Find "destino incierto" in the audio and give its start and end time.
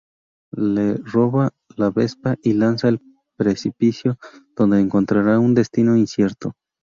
5.53-6.53